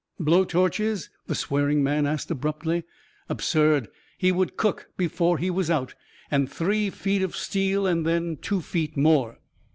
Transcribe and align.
"Blowtorches?" 0.19 1.11
the 1.27 1.35
swearing 1.35 1.83
man 1.83 2.07
asked 2.07 2.31
abruptly. 2.31 2.85
"Absurd. 3.29 3.87
He 4.17 4.31
would 4.31 4.57
cook 4.57 4.89
before 4.97 5.37
he 5.37 5.51
was 5.51 5.69
out. 5.69 5.93
And 6.31 6.49
three 6.51 6.89
feet 6.89 7.21
of 7.21 7.35
steel 7.35 7.85
and 7.85 8.03
then 8.03 8.37
two 8.41 8.61
feet 8.61 8.97
more." 8.97 9.37